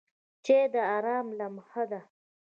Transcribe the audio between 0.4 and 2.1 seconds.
چای د آرام لمحه ده.